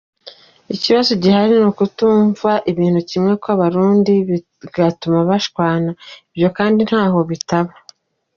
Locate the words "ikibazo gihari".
0.75-1.55